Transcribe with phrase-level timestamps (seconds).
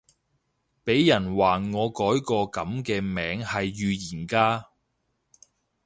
[0.83, 4.65] 俾人話我改個噉嘅名係預言家